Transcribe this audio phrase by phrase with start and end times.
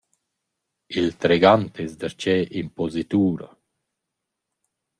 [1.01, 3.49] Il tregant es darcheu in positura.